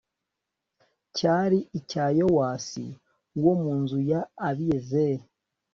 cyari 1.15 1.59
icya 1.79 2.05
yowasi 2.19 2.85
wo 3.43 3.53
mu 3.61 3.71
nzu 3.81 3.99
ya 4.11 4.21
abiyezeri 4.47 5.23